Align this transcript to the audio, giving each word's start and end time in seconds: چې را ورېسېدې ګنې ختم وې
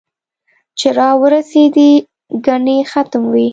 چې 0.79 0.87
را 0.97 1.09
ورېسېدې 1.21 1.89
ګنې 2.45 2.77
ختم 2.91 3.23
وې 3.33 3.47